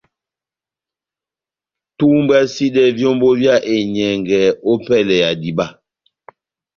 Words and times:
Tumbwasidɛ 1.97 2.83
vyómbo 2.97 3.27
vyá 3.39 3.55
enyɛngɛ 3.75 4.39
opɛlɛ 4.71 5.15
ya 5.23 5.29
diba. 5.41 5.65